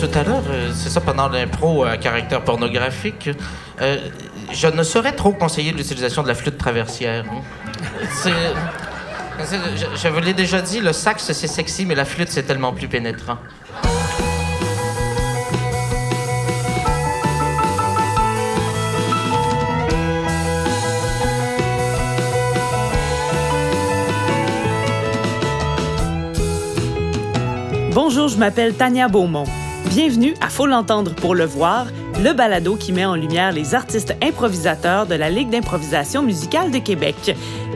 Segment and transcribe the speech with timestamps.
[0.00, 3.28] tout à l'heure, euh, c'est ça pendant l'impro à caractère pornographique,
[3.82, 3.98] euh,
[4.50, 7.24] je ne saurais trop conseiller l'utilisation de la flûte traversière.
[7.30, 7.42] hein.
[9.44, 12.72] Je, je vous l'ai déjà dit, le sax c'est sexy, mais la flûte c'est tellement
[12.72, 13.36] plus pénétrant.
[27.92, 29.44] Bonjour, je m'appelle Tania Beaumont.
[29.90, 31.88] Bienvenue à Faut l'entendre pour le voir,
[32.22, 36.78] le balado qui met en lumière les artistes improvisateurs de la Ligue d'improvisation musicale de
[36.78, 37.34] Québec.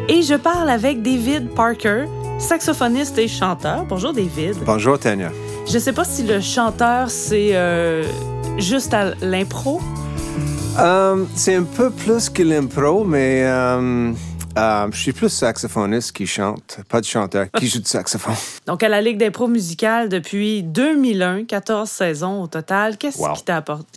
[0.08, 2.04] Et je parle avec David Parker,
[2.38, 3.84] saxophoniste et chanteur.
[3.88, 4.54] Bonjour David.
[4.64, 5.32] Bonjour, Tania.
[5.66, 8.04] Je sais pas si le chanteur c'est euh,
[8.58, 9.80] juste à l'impro.
[10.78, 14.12] Euh, c'est un peu plus que l'impro, mais euh,
[14.56, 18.34] euh, je suis plus saxophoniste qui chante, pas de chanteur qui joue du saxophone.
[18.66, 22.96] Donc à la Ligue d'impro musicale depuis 2001, 14 saisons au total.
[22.96, 23.32] Qu'est-ce Wow.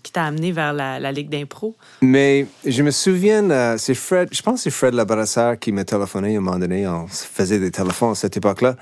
[0.04, 1.76] qui t'a amené vers la, la Ligue d'impro?
[2.02, 5.84] Mais je me souviens, euh, c'est Fred, je pense que c'est Fred Labrasseur qui m'a
[5.84, 6.88] téléphoné à un moment donné.
[6.88, 8.76] On faisait des téléphones à cette époque-là.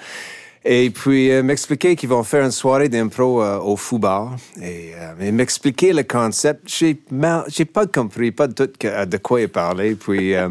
[0.68, 4.36] Et puis, euh, m'expliquer qu'ils vont faire une soirée d'impro euh, au Fou Bar.
[4.60, 6.62] Et euh, m'expliquer le concept.
[6.66, 9.94] J'ai mal- pas compris, pas de tout que- de quoi il parlait.
[9.94, 10.50] Puis, euh,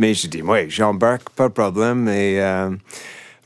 [0.00, 2.08] mais j'ai dit, ouais, j'embarque, pas de problème.
[2.08, 2.70] Et euh,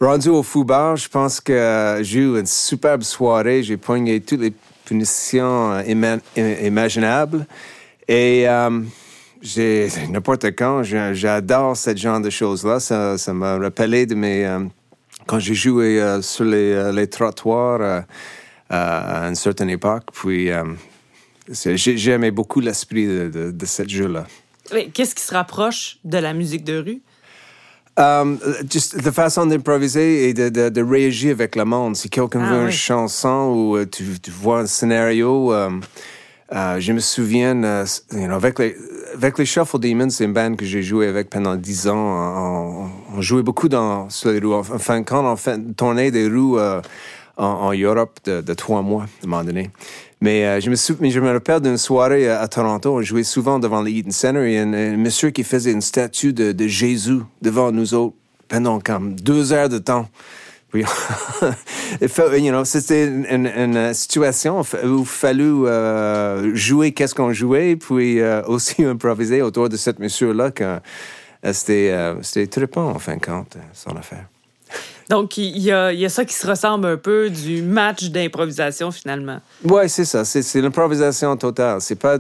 [0.00, 3.62] rendu au Fou Bar, je pense que euh, j'ai eu une superbe soirée.
[3.62, 4.55] J'ai pogné toutes les
[4.86, 6.17] punitions euh,
[6.62, 7.47] imaginables.
[8.08, 8.80] Et euh,
[9.42, 12.80] j'ai n'importe quand, j'adore ce genre de choses-là.
[12.80, 14.61] Ça, m'a rappelé de mes euh,
[15.27, 18.01] quand j'ai joué euh, sur les, euh, les trottoirs euh,
[18.71, 20.05] à une certaine époque.
[20.13, 20.49] Puis
[21.53, 24.27] c'est- j'ai j'ai aimé beaucoup l'esprit de, de, de ce jeu-là.
[24.93, 27.01] Qu'est-ce qui se rapproche de la musique de rue?
[27.99, 28.39] Um,
[28.71, 31.97] juste la façon d'improviser et de, de, de réagir avec le monde.
[31.97, 35.71] Si quelqu'un Ah veut une chanson ou tu, tu vois un scénario, euh,
[36.52, 38.77] euh, je me souviens, euh, you avec, les,
[39.14, 42.90] avec les Shuffle Demons, c'est une bande que j'ai joué avec pendant dix ans.
[43.14, 44.55] On, jouait beaucoup dans, sur les roues.
[44.55, 46.80] Enfin, quand on fait tournait des roues euh,
[47.36, 49.70] en, Europe de, trois mois, à un moment donné.
[50.20, 52.95] Mais euh, je, me sou- mais je me rappelle d'une soirée à, Toronto.
[52.95, 54.45] On jouait souvent devant le Eaton Center.
[54.46, 58.14] Il y a un, monsieur qui faisait une statue de, de Jésus devant nous autres
[58.48, 60.08] pendant comme deux heures de temps.
[60.77, 60.85] Puis,
[62.03, 67.77] il fa- you know, c'était une, situation où il fallu euh, jouer qu'est-ce qu'on jouait,
[67.77, 70.51] puis euh, aussi improviser autour de cette monsieur-là.
[70.51, 74.27] que, euh, C'était euh, c'était trippant, en fin de compte, son affaire.
[75.09, 78.11] Donc, il y a, il y a ça qui se ressemble un peu du match
[78.11, 79.41] d'improvisation, finalement.
[79.65, 80.27] Ouais, c'est ça.
[80.27, 81.81] C'est c'est l'improvisation totale.
[81.81, 82.17] C'est pas.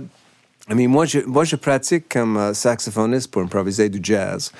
[0.70, 4.50] I mean, moi, je, moi, je pratique comme saxophoniste pour improviser du jazz.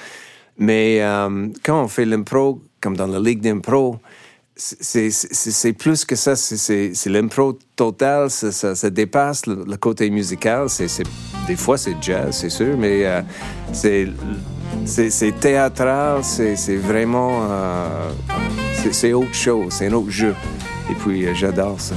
[0.59, 3.97] Mais euh, quand on fait l'impro, comme dans la ligue d'impro,
[4.57, 6.35] c'est plus que ça.
[6.37, 8.31] C'est- l'impro total.
[8.31, 10.69] Ça, dépasse le, côté musical.
[10.71, 11.03] C'est-
[11.47, 13.23] des fois, c'est jazz, c'est sûr, mais euh,
[13.73, 16.23] c'est théâtral.
[16.25, 17.47] C'est vraiment.
[17.51, 18.11] euh,
[18.93, 19.73] c'est autre chose.
[19.73, 20.35] C'est un autre jeu.
[20.91, 21.95] Et puis, euh, j'adore ça.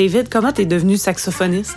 [0.00, 1.76] David, comment t'es devenu saxophoniste?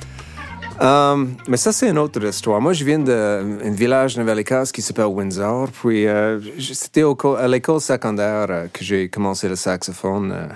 [0.79, 2.61] Um, mais ça, c'est une autre histoire.
[2.61, 5.67] Moi, je viens d'un village Nouvelle-Écosse qui s'appelle Windsor.
[5.71, 10.31] Puis, euh, c'était à l'école secondaire euh, que j'ai commencé le saxophone.
[10.31, 10.47] Euh,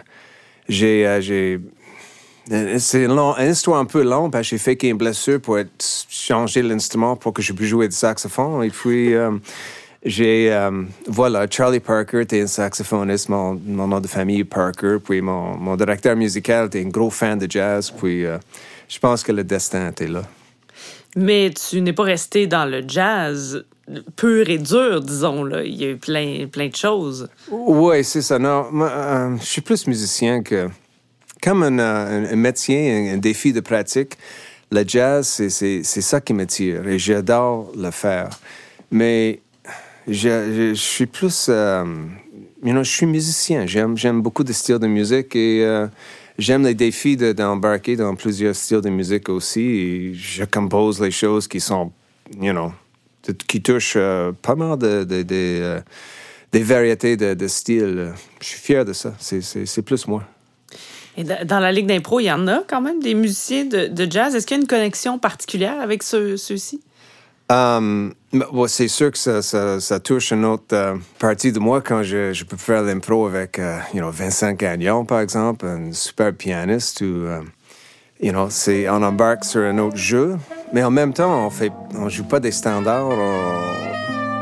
[0.70, 1.06] j'ai.
[1.06, 1.58] euh,
[2.54, 5.58] euh, c'est une histoire un peu longue parce que j'ai fait une blessure pour
[6.08, 8.64] changer l'instrument pour que je puisse jouer du saxophone.
[8.64, 9.32] Et puis, euh,
[10.04, 10.52] j'ai.
[10.54, 13.30] euh, voilà, Charlie Parker était un saxophoniste.
[13.30, 14.98] Mon, mon nom de famille Parker.
[15.04, 17.92] Puis, mon, mon directeur musical était un gros fan de jazz.
[17.92, 18.38] Puis, euh,
[18.88, 20.24] je pense que le destin était là.
[21.16, 23.66] Mais tu n'es pas resté dans le jazz
[24.18, 25.44] pur et dur, disons.
[25.44, 25.64] Là.
[25.64, 27.30] Il y a eu plein, plein de choses.
[27.50, 28.38] Oui, c'est ça.
[28.38, 30.68] Non, moi, euh, je suis plus musicien que.
[31.42, 34.14] Comme un, un- un métier, un, un défi de pratique,
[34.72, 38.30] le jazz, c'est- ça qui me tire et j'adore le faire.
[38.92, 39.40] Mais
[40.08, 41.48] je, je- je suis plus.
[41.50, 41.84] euh,
[42.64, 43.66] you know, je suis musicien.
[43.66, 45.88] J'aime j'aime beaucoup de styles de musique et euh,
[46.38, 49.62] j'aime les défis de- d'embarquer dans plusieurs styles de musique aussi.
[49.62, 51.92] Et je compose les choses qui sont,
[52.40, 52.72] you know,
[53.48, 55.80] qui touchent euh, pas mal de, de- de,
[56.52, 58.14] des variétés de, styles.
[58.42, 59.14] Je suis fier de ça.
[59.20, 59.42] C'est-
[59.82, 60.24] plus moi.
[61.18, 63.88] Et da- dans la Ligue d'impro, il y en a quand même des musiciens de,
[64.10, 64.36] jazz.
[64.36, 66.80] Est-ce qu'il y a une connexion particulière avec ceux- ceux-ci?
[67.52, 68.14] Um,
[68.68, 72.82] c'est sûr que ça, touche une autre euh, partie de moi quand je, peux faire
[72.82, 77.42] l'impro avec euh, you know, Vincent Gagnon, par exemple, un super pianiste, ou euh,
[78.22, 78.50] you know,
[78.90, 80.36] on embarque sur un autre jeu,
[80.74, 83.10] mais en même temps, on on joue pas des standards,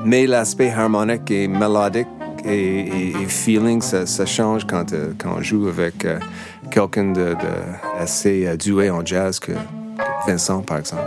[0.04, 2.08] mais l'aspect harmonique et mélodique
[2.44, 6.06] et, feeling, ça, change quand, quand on joue avec
[6.72, 9.54] quelqu'un de, de, assez doué en jazz que
[10.28, 11.04] Vincent, par exemple.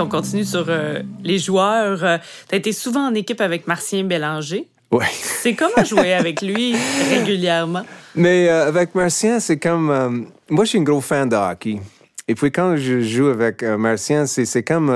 [0.00, 2.18] On continue sur euh, les joueurs, euh,
[2.48, 4.66] tu as été souvent en équipe avec Marcien Bélanger.
[4.90, 5.04] Oui.
[5.12, 6.74] C'est comment jouer avec lui
[7.10, 7.84] régulièrement?
[8.14, 10.26] Mais euh, avec Marcien, c'est comme.
[10.48, 11.80] moi, je suis un gros fan de hockey.
[12.26, 14.94] Et puis quand je joue avec Marcien, c'est comme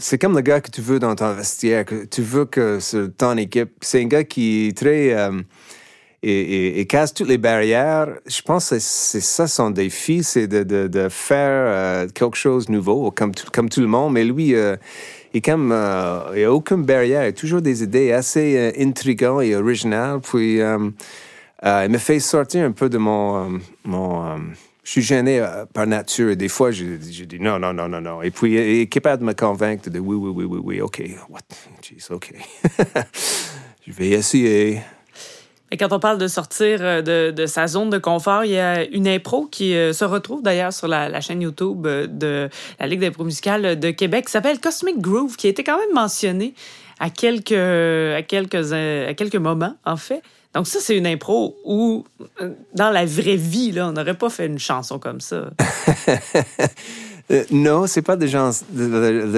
[0.00, 2.78] c'est comme le gars que tu veux dans ton vestiaire, que tu veux que
[3.16, 3.70] ton équipe.
[3.80, 5.14] C'est un gars qui est très
[6.22, 8.08] et, casse toutes les barrières.
[8.26, 13.10] Je pense que c'est ça son défi, c'est de, faire euh, quelque chose de nouveau,
[13.10, 14.12] comme, tout le monde.
[14.12, 14.76] Mais lui, euh,
[15.32, 17.24] il comme, euh, n'y a aucune barrière.
[17.24, 20.20] Il a toujours des idées assez intrigantes et originales.
[20.20, 23.60] Puis, il me fait sortir un peu de mon...
[23.84, 24.52] mon
[24.82, 26.30] je suis gêné par nature.
[26.30, 28.22] Et des fois, je, dis non, non, non, non, non.
[28.22, 31.02] Et puis, il est capable de me convaincre de oui, oui, oui, oui, oui, OK.
[31.28, 31.40] What?
[31.80, 32.32] Jeez, OK.
[33.86, 34.80] je vais essayer.
[35.72, 38.84] Et quand on parle de sortir euh, de, sa zone de confort, il y a
[38.84, 42.48] une impro qui euh, se retrouve d'ailleurs sur la, chaîne YouTube euh, de
[42.80, 45.94] la Ligue d'impro musicale de Québec, qui s'appelle Cosmic Groove, qui a été quand même
[45.94, 46.54] mentionné
[46.98, 50.22] à quelques, à quelques, à quelques moments, en fait.
[50.54, 52.04] Donc ça, c'est une impro où,
[52.74, 55.50] dans la vraie vie, là, on n'aurait pas fait une chanson comme ça.
[57.52, 58.52] non, c'est pas le genre,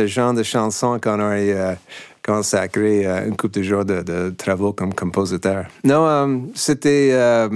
[0.07, 1.77] genre de chanson qu'on aurait
[2.25, 5.67] consacré euh, une couple de jours de, travaux comme compositeur.
[5.85, 7.11] Non, euh, c'était...
[7.13, 7.49] Euh,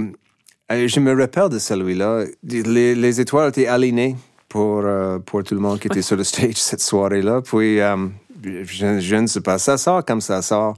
[0.69, 2.25] je me rappelle de celui-là.
[2.43, 4.17] Les, étoiles étaient alignées
[4.49, 4.83] pour,
[5.25, 7.41] pour tout le monde qui était sur le stage cette soirée-là.
[7.41, 10.75] Puis, je, ne sais pas, ça sort comme ça sort.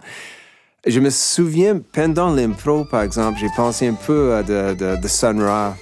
[0.86, 5.76] Je me souviens, pendant l'impro, par exemple, j'ai pensé un peu à de Sun Ra.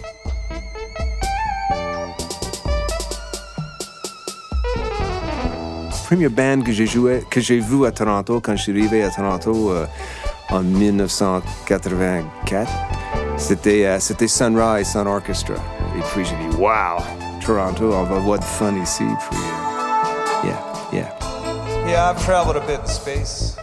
[6.08, 9.10] Première band que j'ai joué, que j'ai vu à Toronto quand je suis arrivé à
[9.10, 9.86] Toronto euh,
[10.50, 12.72] en 1984,
[13.36, 15.56] c'était euh, Sunrise Sun Orchestra.
[15.98, 17.04] Et puis j'ai dit wow,
[17.46, 19.04] Toronto, on va avoir du fun ici.
[19.04, 20.58] Puis uh, yeah,
[20.94, 21.10] yeah.
[21.86, 23.58] Yeah, I've traveled a bit in space.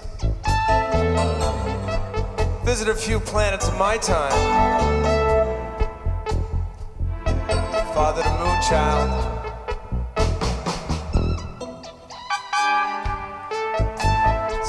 [2.63, 4.35] Visited a few planets in my time.
[7.95, 9.34] Fathered a moon child.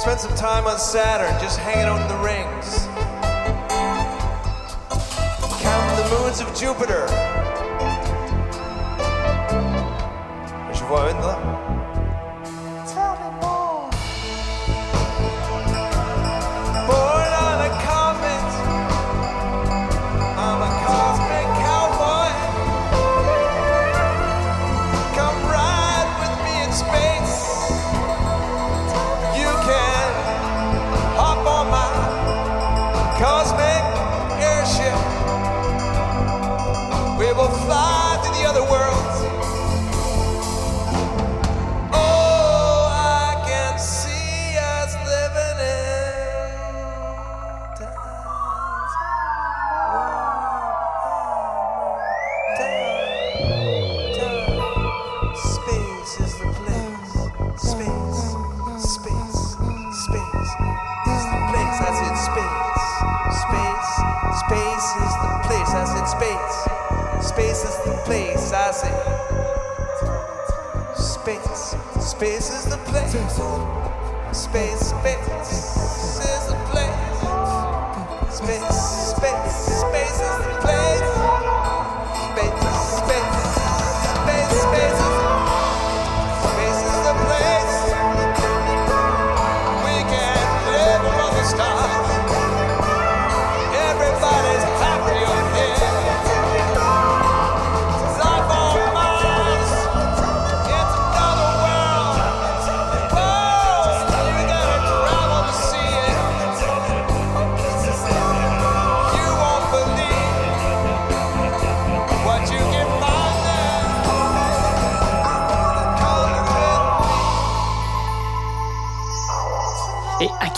[0.05, 2.85] Spent some time on Saturn just hanging out in the rings.
[5.63, 7.07] Counting the moons of Jupiter.
[10.71, 11.54] Je vois une là.
[37.75, 38.04] right.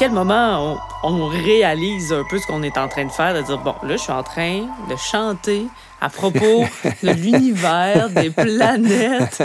[0.08, 3.42] Quel moment on, on réalise un peu ce qu'on est en train de faire, de
[3.42, 5.64] dire, bon, là, je suis en train de chanter
[6.00, 6.64] à propos
[7.04, 9.44] de l'univers, des planètes.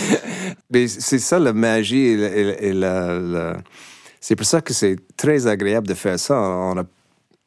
[0.70, 3.56] Mais c'est ça la magie et, la- et- et la- la-
[4.20, 6.34] c'est pour ça que c'est très agréable de faire ça.
[6.34, 6.84] On n'a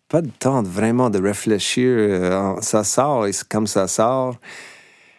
[0.07, 1.87] pas de temps vraiment de réfléchir.
[1.89, 4.35] Euh, Ça sort et c'est comme ça sort.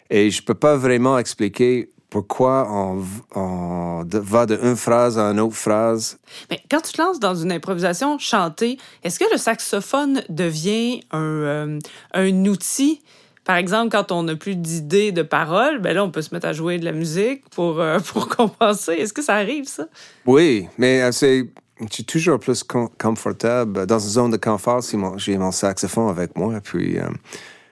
[0.08, 1.90] Et je peux pas vraiment expliquer
[2.22, 6.18] pourquoi on, v- on de- va d'une phrase à une autre phrase.
[6.50, 11.18] Mais quand tu te lances dans une improvisation chantée, est-ce que le saxophone devient un,
[11.20, 11.78] euh,
[12.14, 13.02] un outil?
[13.44, 16.46] Par exemple, quand on n'a plus d'idées de paroles, ben là, on peut se mettre
[16.48, 18.92] à jouer de la musique pour, euh, pour compenser.
[18.92, 19.87] Est-ce que ça arrive, ça?
[20.26, 21.48] Oui, mais euh, c'est.
[21.80, 26.10] Je suis toujours plus con- confortable dans une zone de confort si j'ai mon saxophone
[26.10, 26.54] avec moi.
[26.60, 27.04] Puis, euh,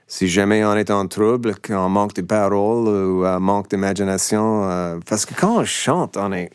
[0.06, 4.98] si jamais on est en trouble, qu'on manque de paroles ou euh, manque d'imagination, euh,
[5.08, 6.50] parce que quand on chante, on est.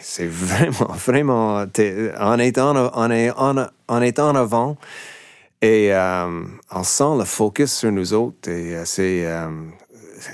[0.00, 1.64] C'est vraiment, vraiment.
[1.64, 4.76] On est en, on est en, on est en avant
[5.62, 6.42] et euh,
[6.72, 8.50] on sent le focus sur nous autres.
[8.50, 9.26] Et euh, c'est.
[9.26, 9.48] euh,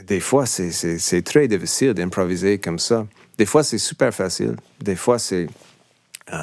[0.07, 3.05] des fois, c'est très difficile d'improviser comme ça.
[3.37, 4.57] Des fois, c'est super facile.
[4.81, 5.49] Des fois, c'est
[6.33, 6.37] euh,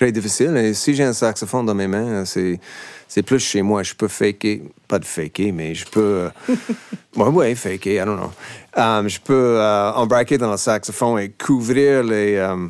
[0.00, 0.56] très difficile.
[0.56, 2.58] Et si j'ai un saxophone dans mes mains, c'est
[3.06, 3.82] c'est plus chez moi.
[3.82, 6.30] Je peux faker, pas de faker, mais je peux.
[6.48, 6.56] Euh,
[7.16, 8.32] ouais, ouais, faker, I don't know.
[8.76, 12.68] Um, je peux euh, embarquer dans le saxophone et couvrir les, euh,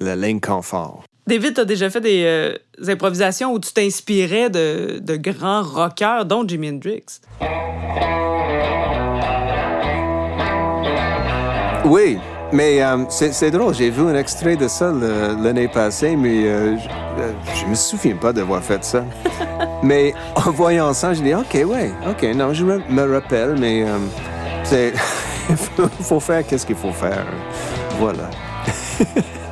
[0.00, 1.04] la ligne confort.
[1.26, 5.62] David, tu as déjà fait des, euh, des improvisations où tu t'inspirais de, de grands
[5.62, 7.20] rockers, dont Jimi Hendrix?
[11.84, 12.18] Oui,
[12.52, 13.74] mais euh, c'est c'est drôle.
[13.74, 16.88] J'ai vu un extrait de ça l'année passée, mais euh, je,
[17.20, 19.04] euh, je me souviens pas d'avoir fait ça.
[19.82, 23.98] mais en voyant ça, je dis OK, ouais, OK, non, je me rappelle, mais euh,
[24.64, 24.92] c'est
[25.48, 27.24] il faut faire qu'est-ce qu'il faut faire.
[27.98, 28.30] Voilà.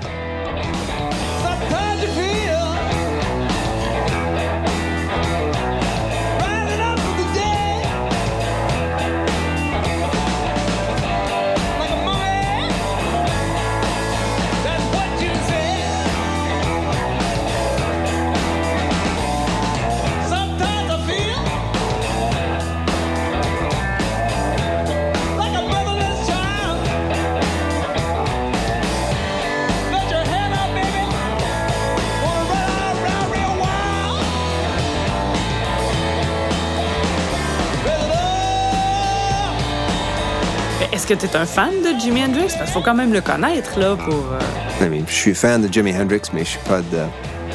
[41.04, 42.46] Est-ce que tu es un fan de Jimi Hendrix?
[42.46, 44.14] Parce qu'il faut quand même le connaître, là, pour...
[44.14, 44.40] euh,
[44.80, 47.02] I mean, je suis fan de Jimi Hendrix, mais je suis pas de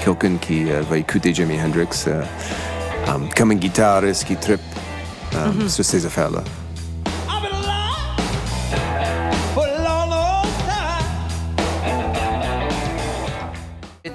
[0.06, 2.22] quelqu'un qui euh, va écouter Jimi Hendrix euh,
[3.08, 4.62] um, comme un guitariste qui trippe
[5.34, 6.44] um, sur ces affaires-là.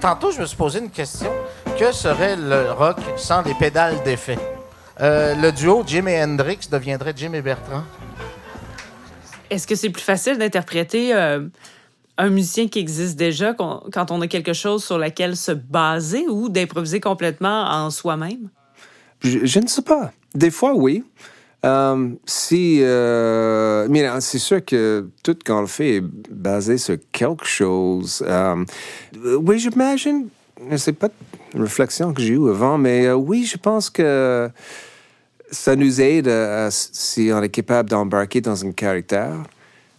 [0.00, 1.32] Tantôt, je me suis posé une question.
[1.76, 4.38] Que serait le rock sans les pédales d'effet?
[5.00, 7.82] Euh, le duo Jim et Hendrix deviendrait Jim et Bertrand.
[9.54, 11.46] Est-ce que c'est plus facile d'interpréter euh,
[12.18, 16.48] un musicien qui existe déjà quand on a quelque chose sur lequel se baser ou
[16.48, 18.48] d'improviser complètement en soi-même?
[19.20, 20.10] Je, ne sais pas.
[20.34, 21.04] Des fois, oui.
[21.64, 27.46] Euh, si, euh, mais c'est sûr que tout qu'on le fait est basé sur quelque
[27.46, 28.24] chose.
[29.24, 30.26] Oui, j'imagine.
[30.76, 31.10] C'est pas
[31.54, 34.50] une réflexion que j'ai eue avant, mais oui, je pense que
[35.50, 39.34] ça nous aide à- à- si on est capable d'embarquer dans un caractère.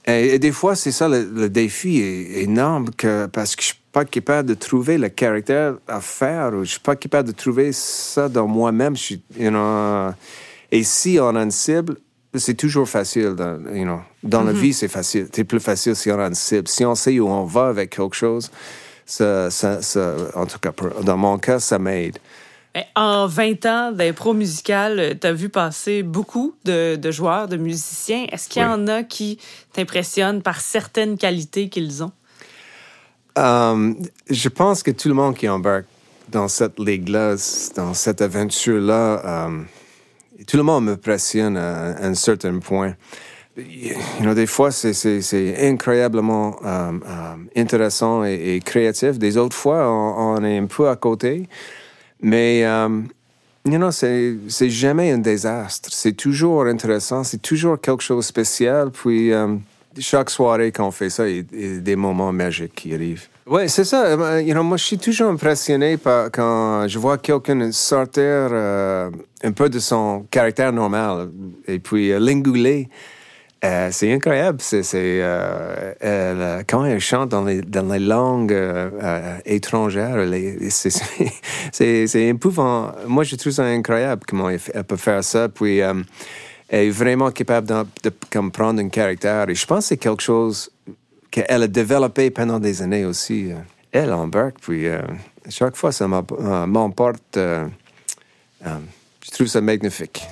[0.08, 3.68] Et, et des fois, c'est ça, le, le défi est énorme que, parce que je
[3.68, 7.34] suis pas capable de trouver le caractère à faire ou je suis pas capable de
[7.36, 8.96] trouver ça dans moi-même.
[9.38, 10.12] You know,
[10.72, 11.98] et si on a une cible,
[12.36, 13.34] c'est toujours facile.
[13.36, 15.28] Dans, you know, dans la vie, c'est facile.
[15.34, 16.68] C'est plus facile si on a une cible.
[16.68, 18.52] Si on sait où on va avec quelque chose,
[19.06, 20.72] ça, ça, ça- en tout cas,
[21.04, 22.18] dans mon cas, ça m'aide.
[22.76, 27.56] Ben, En 20 ans d'impro musicale, tu as vu passer beaucoup de, de joueurs, de
[27.58, 28.26] musiciens.
[28.32, 28.72] Est-ce qu'il y Oui.
[28.72, 29.40] en a qui
[29.74, 32.12] t'impressionnent par certaines qualités qu'ils ont?
[33.38, 33.94] Euh,
[34.30, 35.86] je pense que tout le monde qui embarque
[36.30, 37.36] dans cette ligue-là,
[37.78, 39.62] dans cette aventure-là, euh,
[40.48, 42.96] tout le monde m'impressionne à, à un certain point.
[43.58, 49.18] You know, des fois, c'est- incroyablement euh, euh, intéressant et, et créatif.
[49.18, 51.48] Des autres fois, on, on est un peu à côté.
[52.22, 53.02] Mais, euh,
[53.66, 55.90] you know, c'est jamais un désastre.
[55.92, 57.24] C'est toujours intéressant.
[57.24, 58.92] C'est toujours quelque chose de spécial.
[58.92, 59.56] Puis, euh,
[60.00, 63.28] chaque soirée qu'on fait ça, il il y a des moments magiques qui arrivent.
[63.48, 64.06] Oui, c'est ça.
[64.06, 69.12] Euh, You know, moi, je suis toujours impressionné par quand je vois quelqu'un sortir euh,
[69.44, 71.30] un peu de son caractère normal
[71.68, 72.90] et puis euh, l'ingouler
[73.64, 74.60] Euh, c'est incroyable.
[74.62, 77.62] C'est, euh, elle, euh, quand elle chante dans les,
[78.00, 78.56] langues
[79.46, 80.18] étrangères,
[81.72, 82.92] c'est, épouvant.
[83.08, 85.50] Moi, je trouve ça incroyable comment elle, peut faire ça.
[85.50, 85.94] Puis, euh,
[86.70, 89.50] elle est vraiment capable de, comprendre un caractère.
[89.50, 90.70] Et je pense que c'est quelque chose
[91.32, 93.52] qu'elle a développé pendant des années aussi.
[93.92, 94.88] Elle embarque, puis
[95.50, 97.38] chaque fois, ça m'emp- m'emporte.
[97.38, 100.28] je trouve ça magnifique.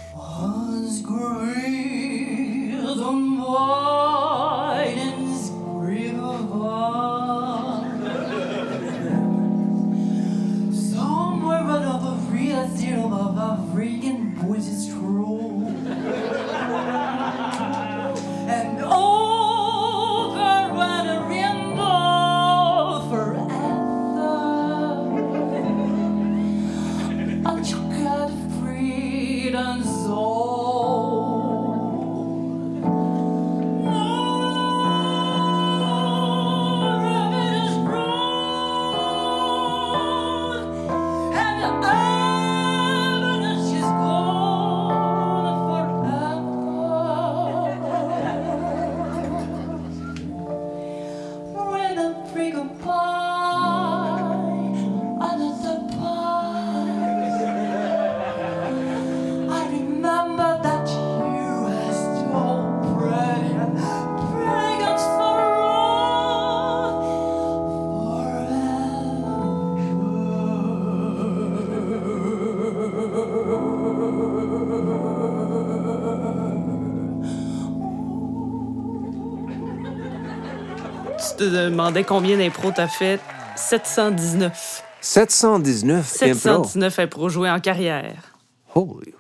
[81.73, 83.19] Demandais combien d'impro t'as fait?
[83.55, 84.83] 719.
[85.01, 86.39] 719 impro?
[86.63, 88.31] 719 impro joués en carrière.
[88.75, 89.13] Holy,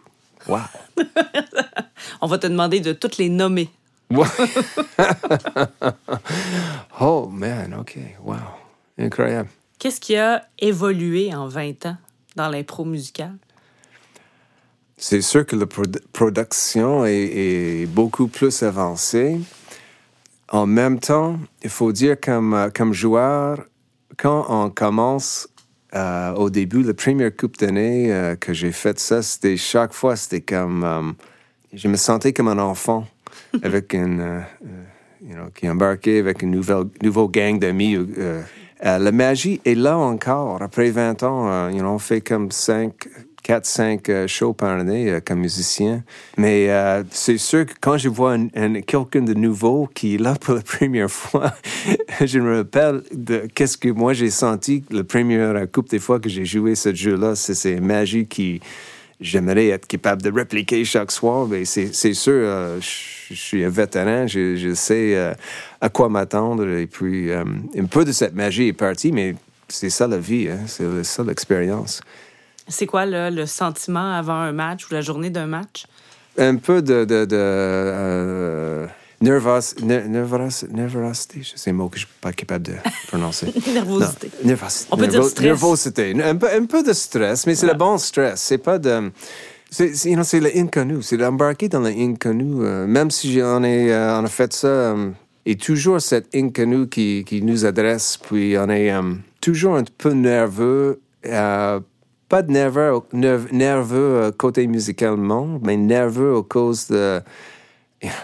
[0.47, 0.59] wow.
[2.21, 3.69] On va te demander de toutes les nommer.
[7.01, 8.35] oh man, ok, wow,
[8.99, 9.49] incroyable.
[9.79, 11.97] Qu'est-ce qui a évolué en 20 ans
[12.35, 13.35] dans l'impro musicale?
[14.97, 19.39] C'est sûr que la produ- production est, est beaucoup plus avancée.
[20.53, 23.65] En même temps, il faut dire comme, euh, comme joueur,
[24.17, 25.49] quand on commence
[25.95, 30.15] euh, au début, la première coupe d'année euh, que j'ai fait ça, c'était chaque fois,
[30.15, 30.83] c'était comme...
[30.83, 31.11] euh,
[31.73, 33.07] je me sentais comme un enfant
[33.63, 34.43] avec une...
[35.23, 37.97] you know, qui embarquait avec une nouvelle nouveau gang d'amis.
[38.79, 40.61] la magie est là encore.
[40.61, 42.93] Après 20 ans, you know, on fait comme 5,
[43.43, 46.03] 4, 5 shows par année euh, comme musicien.
[46.37, 50.17] Mais euh, c'est sûr que quand je vois un- un- quelqu'un de nouveau qui est
[50.17, 51.53] là pour la première fois,
[52.25, 56.29] je me rappelle de qu'est-ce que moi j'ai senti la première couple des fois que
[56.29, 57.35] j'ai joué ce jeu-là.
[57.35, 58.61] C'est c'est une magie qui
[59.23, 61.47] j'aimerais être capable de répliquer chaque soir.
[61.47, 65.33] Mais c'est sûr, euh, je suis un vétéran, je, sais euh,
[65.81, 66.67] à quoi m'attendre.
[66.67, 67.43] Et puis, euh,
[67.77, 69.35] un peu de cette magie est partie, mais
[69.67, 72.01] c'est ça la vie, hein, c'est ça l'expérience.
[72.67, 75.85] C'est quoi le sentiment avant un match ou la journée d'un match?
[76.37, 77.05] Un peu de.
[77.05, 78.87] de, de euh,
[79.21, 82.73] nervos, ner- nervos, nervosité, c'est un mot que je ne suis pas capable de
[83.07, 83.53] prononcer.
[83.73, 84.31] Nervosité.
[84.41, 84.87] Non, nervosité.
[84.91, 85.45] On peut dire stress.
[85.45, 86.23] Nervosité.
[86.23, 88.41] Un peu, un peu de stress, mais c'est le bon stress.
[88.41, 89.11] C'est pas de.
[89.69, 91.01] C'est you know, c'est l'inconnu.
[91.01, 92.63] C'est d'embarquer dans l'inconnu.
[92.65, 95.09] euh, même si on, est, euh, on a fait ça, euh,
[95.45, 100.11] et toujours cet inconnu qui, qui nous adresse, puis on est euh, toujours un peu
[100.13, 100.99] nerveux.
[102.33, 107.21] Pas de nerveux, nerv- nerveux euh, côté musicalement, mais nerveux à cause de.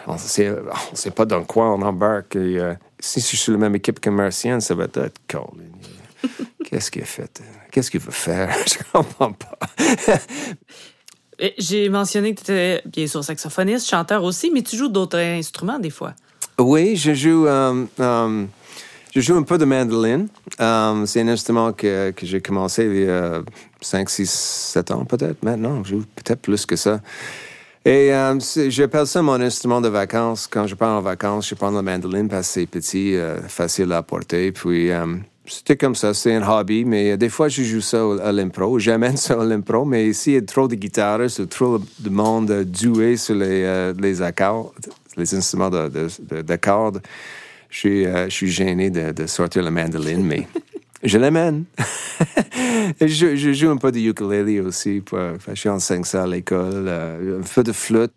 [0.08, 0.52] On sait,
[0.92, 2.36] on sait pas dans quoi on embarque.
[2.36, 5.44] Et, euh, si je suis sur la même équipe que Martienne, ça va être Colin.
[6.66, 7.40] Qu'est-ce qu'il a fait?
[7.72, 8.50] Qu'est-ce qu'il veut faire?
[8.68, 9.60] Je comprends pas.
[11.60, 15.78] J'ai mentionné que tu étais bien sûr saxophoniste, chanteur aussi, mais tu joues d'autres instruments
[15.78, 16.16] des fois.
[16.58, 18.46] Oui, je joue, euh, euh,
[19.14, 20.28] je joue un peu de mandoline.
[20.60, 23.42] Euh, c'est un instrument que, que j'ai commencé il y a
[23.82, 24.30] 5, 6,
[24.74, 25.42] 7 ans peut-être.
[25.44, 27.00] Maintenant, je joue peut-être plus que ça.
[27.86, 28.38] Et euh,
[28.70, 30.48] j'appelle ça mon instrument de vacances.
[30.48, 33.92] Quand je pars en vacances, je prends la mandoline parce que c'est petit, euh, facile
[33.94, 34.52] à porter.
[34.52, 36.84] Puis euh, c'était comme ça, c'est un hobby.
[36.86, 38.78] Mais des fois, je joue ça à l'impro.
[38.80, 39.86] J'amène ça à l'impro.
[39.86, 44.74] Mais s'il y a trop de guitaristes trop de monde doué sur les, les accords,
[45.18, 45.90] les instruments de-
[46.42, 47.02] de cordes,
[47.70, 50.48] je suis, euh, je suis gêné de, sortir la mandoline, mais
[51.04, 51.66] je l'amène.
[53.00, 55.02] Je, je joue un peu de ukulele aussi.
[55.48, 56.86] Je suis enseigne ça à l'école.
[56.88, 58.12] euh, un peu de flûte.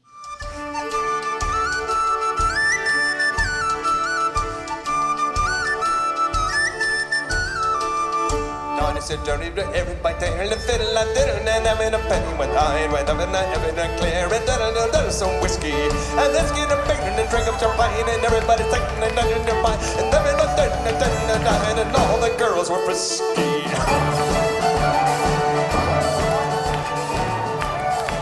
[9.12, 12.48] Dans le said Johnny, everybody taking the fiddle and diddle and having a penny with
[12.56, 15.72] I went up and having a clear and diddle and diddle some whiskey.
[16.16, 19.60] And let's get a bacon and drink up champagne and everybody's taking and diddle and
[19.60, 23.52] pie and having a diddle and diddle and diddle and all the girls were frisky.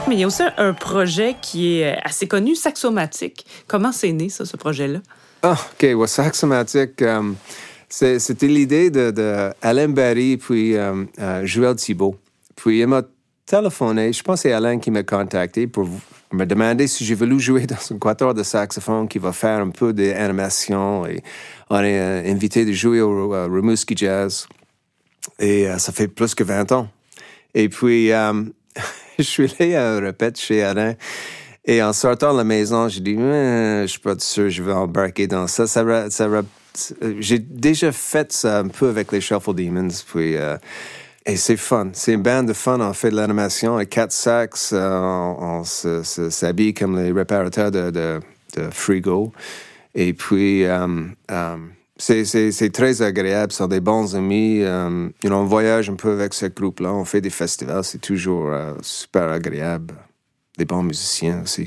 [0.09, 3.47] Mais il y a aussi un, projet qui est euh, assez connu, Saxomatique.
[3.69, 4.99] Comment c'est né, ça, ce projet-là?
[5.45, 5.87] Ah, OK.
[5.95, 7.33] Ouais, Saxomatic, euh,
[7.91, 12.17] c'était l'idée de, de Alain Barry puis euh, euh, Joël Thibault.
[12.55, 13.03] Puis il m'a
[13.45, 15.89] téléphoné, je pense que c'est Alain qui m'a contacté pour
[16.33, 19.71] me demander si j'ai voulu jouer dans un quatuor de saxophone qui va faire un
[19.71, 21.05] peu d'animation.
[21.07, 21.23] Et
[21.69, 24.47] on est euh, invité de jouer au euh, Rimouski Jazz.
[25.39, 26.89] Et ça fait plus que 20 ans.
[27.55, 28.09] Et puis,
[29.19, 30.95] je suis allé à un chez Alain.
[31.65, 35.27] Et en sortant de la maison, j'ai dit, je suis pas sûr, je vais embarquer
[35.27, 35.67] dans ça.
[35.67, 36.43] ça, ça euh,
[37.19, 39.89] j'ai déjà fait ça un peu avec les Shuffle Demons.
[40.07, 40.57] Puis, euh,
[41.27, 41.91] et c'est fun.
[41.93, 42.81] C'est une bande de fun.
[42.81, 43.77] On fait de l'animation.
[43.77, 48.21] Les quatre sax, euh, on, on s'habille comme les réparateurs de, de,
[48.57, 49.33] de frigo.
[49.95, 51.57] Et puis, euh, euh,
[51.97, 53.53] c'est, très agréable.
[53.53, 54.61] Sont des bons amis.
[54.63, 56.93] Euh, you know, on voyage un peu avec ce groupe-là.
[56.93, 57.85] On fait des festivals.
[57.85, 59.95] C'est toujours euh, super agréable.
[60.57, 61.67] Des bons musiciens aussi.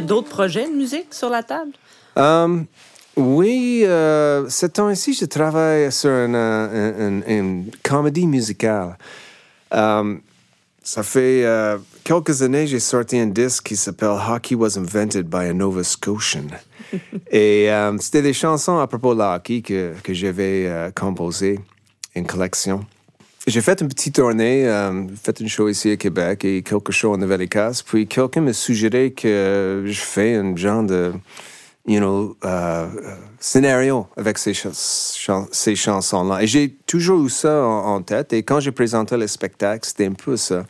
[0.00, 1.72] Y a d'autres projets de musique sur la table?
[2.16, 2.66] Um,
[3.16, 8.96] oui, euh, ce temps-ci, je travaille sur une, euh, une- une comédie musicale.
[9.70, 10.20] Um,
[10.82, 15.48] ça fait euh, quelques années, j'ai sorti un disque qui s'appelle Hockey Was Invented by
[15.50, 16.46] a Nova Scotian.
[17.30, 21.60] Et euh, c'était des chansons à propos de hockey que, que j'avais euh, composées,
[22.14, 22.86] une collection.
[23.48, 27.14] J'ai fait une petite tournée, euh, fait une show ici à Québec et quelques shows
[27.14, 27.82] en Nouvelle-Écosse.
[27.82, 31.12] Puis quelqu'un m'a suggéré que je fais un genre de,
[31.86, 36.42] you know, euh, euh, scénario avec ces, chan- ces chansons-là.
[36.42, 38.34] Et j'ai toujours eu ça en tête.
[38.34, 40.66] Et quand j'ai présenté le spectacle, c'était un peu ça.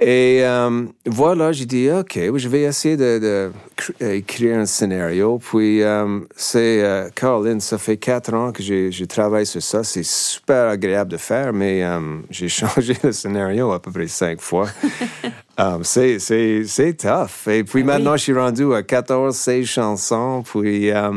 [0.00, 4.66] Et euh, voilà, j'ai dit, OK, je vais essayer de, de cr- euh, écrire un
[4.66, 5.38] scénario.
[5.38, 9.82] Puis, euh, c'est, euh, Caroline, ça fait quatre ans que je travaille sur ça.
[9.82, 11.98] C'est super agréable de faire, mais euh,
[12.30, 14.68] j'ai changé le scénario à peu près cinq fois.
[15.58, 17.48] Euh, c'est, c'est, c'est tough.
[17.48, 20.44] Et puis maintenant, je suis rendu à 14, 16 chansons.
[20.44, 21.10] Puis, euh,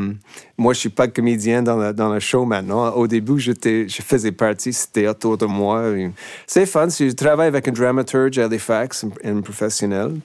[0.57, 2.89] moi, je suis pas comédien dans le, dans le show maintenant.
[2.93, 5.83] Au début, j'étais, je faisais partie, c'était autour de moi.
[6.47, 6.89] C'est fun.
[6.89, 10.15] Si je travaille avec un dramaturge à Halifax, un, professionnel,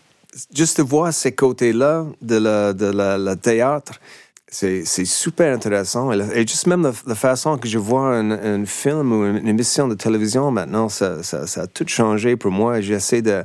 [0.54, 4.00] juste de voir ces côtés-là de la, de la, la théâtre,
[4.48, 6.10] c'est, c'est super intéressant.
[6.10, 9.48] Et, juste même la, la façon que je vois un, un film ou une, une
[9.48, 12.80] émission de télévision maintenant, ça, ça, ça a tout changé pour moi.
[12.80, 13.44] J'essaie de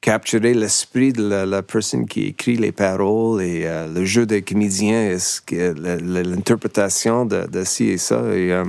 [0.00, 5.16] capturer l'esprit de la, personne qui écrit les paroles et euh, le jeu des comédiens,
[5.50, 8.16] l'interprétation de, ci et ça.
[8.16, 8.64] Euh,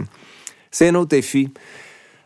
[0.70, 1.50] c'est un autre défi.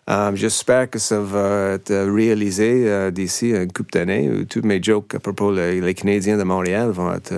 [0.10, 5.20] Euh, J'espère que ça va être réalisé d'ici une couple d'années tous mes jokes à
[5.20, 7.34] propos des Canadiens de Montréal vont être.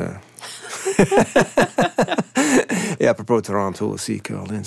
[2.99, 4.63] et à propos de Toronto aussi, Caroline.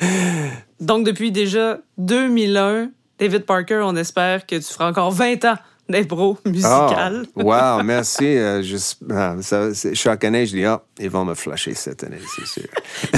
[0.80, 5.56] Donc, depuis déjà 2001, David Parker, on espère que tu feras encore 20 ans
[5.88, 7.26] d'impro musical.
[7.36, 8.26] Ah, wow, merci.
[8.26, 12.20] euh, juste, ah, ça, chaque année, je dis, ah, ils vont me flasher cette année,
[12.36, 12.68] c'est sûr.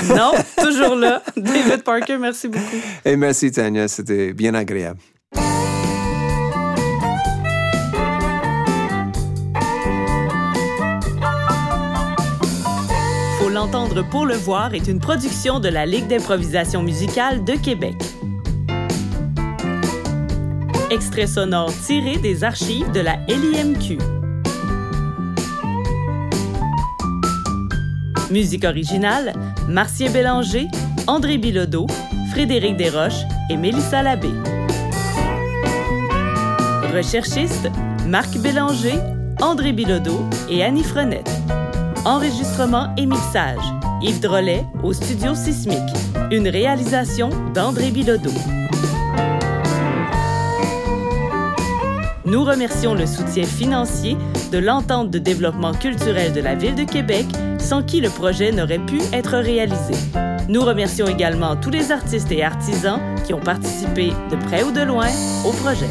[0.16, 1.22] Non, toujours là.
[1.36, 2.80] David Parker, merci beaucoup.
[3.04, 5.00] Et merci, Tania, c'était bien agréable.
[13.38, 17.96] Faut l'entendre pour le voir est une production de la Ligue d'improvisation musicale de Québec.
[20.90, 23.98] Extrait sonore tiré des archives de la LIMQ.
[28.32, 29.32] Musique originale,
[29.68, 30.66] Marcien Bélanger,
[31.06, 31.86] André Bilodeau,
[32.32, 34.30] Frédéric Desroches et Mélissa Labbé.
[36.92, 37.70] Recherchistes,
[38.08, 38.98] Marc Bélanger,
[39.40, 41.30] André Bilodeau et Annie Frenette.
[42.04, 43.62] Enregistrement et mixage,
[44.02, 45.78] Yves Drolet au Studio Sismique.
[46.32, 48.32] Une réalisation d'André Bilodeau.
[52.30, 54.16] Nous remercions le soutien financier
[54.52, 57.26] de l'entente de développement culturel de la Ville de Québec,
[57.58, 59.94] sans qui le projet n'aurait pu être réalisé.
[60.48, 64.82] Nous remercions également tous les artistes et artisans qui ont participé de près ou de
[64.82, 65.08] loin
[65.44, 65.90] au projet.